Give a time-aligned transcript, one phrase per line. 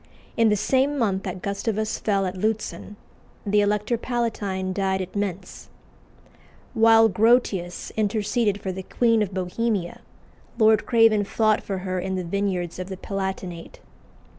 [0.35, 2.95] In the same month that Gustavus fell at Lutzen,
[3.45, 5.67] the Elector Palatine died at Mentz.
[6.73, 10.01] While Grotius interceded for the Queen of Bohemia,
[10.57, 13.79] Lord Craven fought for her in the vineyards of the Palatinate.